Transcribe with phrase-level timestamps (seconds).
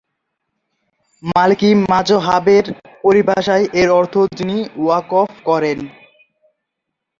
[1.23, 2.65] মালিকি মাযহাবের
[3.03, 5.79] পরিভষায় এর অর্থ যিনি ওয়াকফ করেন।